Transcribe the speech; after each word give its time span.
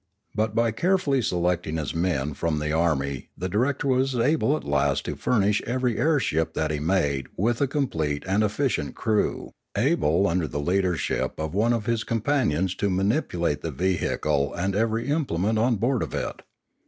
But 0.33 0.55
by 0.55 0.71
carefully 0.71 1.21
selecting 1.21 1.77
his 1.77 1.93
men 1.93 2.33
from 2.33 2.57
the 2.57 2.71
army 2.71 3.29
the 3.37 3.47
director 3.47 3.87
was 3.87 4.15
able 4.15 4.57
at 4.57 4.63
last 4.63 5.05
to 5.05 5.15
furnish 5.15 5.61
every 5.67 5.99
air 5.99 6.19
ship 6.19 6.55
that 6.55 6.71
he 6.71 6.79
made 6.79 7.27
with 7.37 7.61
a 7.61 7.67
complete 7.67 8.23
and 8.27 8.41
efficient 8.43 8.95
crew, 8.95 9.51
able 9.77 10.27
under 10.27 10.47
the 10.47 10.59
leadership 10.59 11.39
of 11.39 11.53
one 11.53 11.71
of 11.71 11.85
his 11.85 12.03
companions 12.03 12.73
to 12.77 12.89
manipulate 12.89 13.61
the 13.61 13.69
vehicle 13.69 14.51
and 14.55 14.75
every 14.75 15.07
implement 15.07 15.59
on 15.59 15.75
board 15.75 16.01
of 16.01 16.15
it. 16.15 16.41